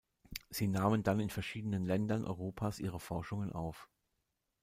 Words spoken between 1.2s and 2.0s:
verschiedenen